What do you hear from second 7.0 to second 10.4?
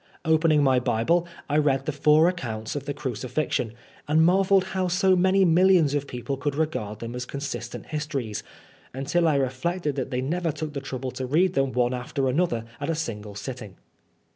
as con* sistent histories, until I reflected that they